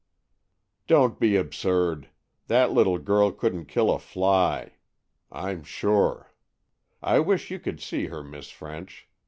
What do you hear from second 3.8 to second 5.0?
a fly,